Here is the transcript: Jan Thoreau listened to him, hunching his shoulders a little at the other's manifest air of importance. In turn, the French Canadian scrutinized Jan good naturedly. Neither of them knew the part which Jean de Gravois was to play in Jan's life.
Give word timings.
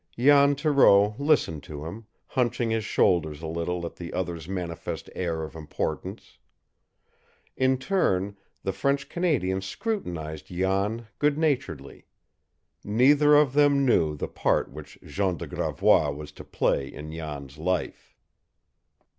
Jan 0.17 0.55
Thoreau 0.55 1.13
listened 1.19 1.61
to 1.69 1.85
him, 1.85 2.07
hunching 2.25 2.71
his 2.71 2.83
shoulders 2.83 3.43
a 3.43 3.47
little 3.47 3.85
at 3.85 3.97
the 3.97 4.13
other's 4.13 4.49
manifest 4.49 5.11
air 5.13 5.43
of 5.43 5.53
importance. 5.55 6.39
In 7.55 7.77
turn, 7.77 8.35
the 8.63 8.73
French 8.73 9.09
Canadian 9.09 9.61
scrutinized 9.61 10.47
Jan 10.47 11.05
good 11.19 11.37
naturedly. 11.37 12.07
Neither 12.83 13.35
of 13.35 13.53
them 13.53 13.85
knew 13.85 14.15
the 14.17 14.27
part 14.27 14.71
which 14.71 14.97
Jean 15.05 15.37
de 15.37 15.45
Gravois 15.45 16.09
was 16.09 16.31
to 16.31 16.43
play 16.43 16.87
in 16.91 17.11
Jan's 17.13 17.59
life. 17.59 18.15